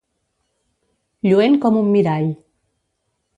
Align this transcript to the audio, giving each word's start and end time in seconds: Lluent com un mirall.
Lluent 1.29 1.59
com 1.67 1.79
un 1.83 1.93
mirall. 1.97 2.33